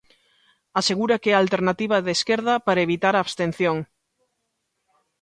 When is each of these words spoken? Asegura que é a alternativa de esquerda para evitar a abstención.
Asegura 0.79 1.19
que 1.21 1.29
é 1.31 1.35
a 1.35 1.41
alternativa 1.45 1.97
de 2.05 2.11
esquerda 2.17 2.53
para 2.65 2.83
evitar 2.87 3.13
a 3.15 3.21
abstención. 3.25 3.77